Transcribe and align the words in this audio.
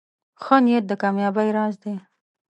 ښه 0.43 0.57
نیت 0.65 0.83
د 0.87 0.91
کامیابۍ 1.01 1.49
راز 1.57 1.73
دی. 1.83 1.93